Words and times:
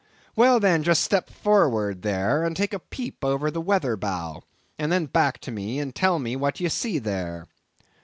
Well 0.35 0.59
then, 0.59 0.81
just 0.81 1.03
step 1.03 1.29
forward 1.29 2.01
there, 2.01 2.43
and 2.43 2.57
take 2.57 2.73
a 2.73 2.79
peep 2.79 3.23
over 3.23 3.51
the 3.51 3.61
weather 3.61 3.95
bow, 3.95 4.41
and 4.79 4.91
then 4.91 5.05
back 5.05 5.37
to 5.41 5.51
me 5.51 5.77
and 5.77 5.93
tell 5.93 6.17
me 6.17 6.35
what 6.35 6.59
ye 6.59 6.69
see 6.69 6.97
there." 6.97 7.45